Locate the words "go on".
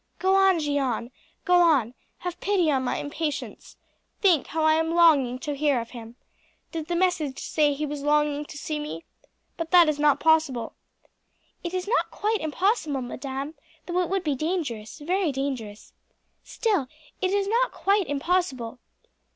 0.17-0.57, 1.45-1.93